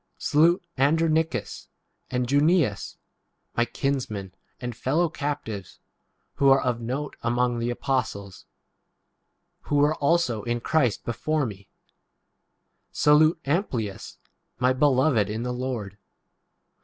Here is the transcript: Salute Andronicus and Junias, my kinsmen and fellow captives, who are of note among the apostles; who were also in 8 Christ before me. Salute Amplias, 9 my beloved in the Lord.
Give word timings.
Salute 0.17 0.63
Andronicus 0.79 1.67
and 2.09 2.25
Junias, 2.25 2.97
my 3.55 3.65
kinsmen 3.65 4.33
and 4.59 4.75
fellow 4.75 5.09
captives, 5.09 5.77
who 6.37 6.49
are 6.49 6.59
of 6.63 6.81
note 6.81 7.15
among 7.21 7.59
the 7.59 7.69
apostles; 7.69 8.47
who 9.65 9.75
were 9.75 9.93
also 9.93 10.41
in 10.41 10.57
8 10.57 10.63
Christ 10.63 11.05
before 11.05 11.45
me. 11.45 11.69
Salute 12.91 13.39
Amplias, 13.45 14.17
9 14.59 14.71
my 14.71 14.73
beloved 14.73 15.29
in 15.29 15.43
the 15.43 15.53
Lord. 15.53 15.99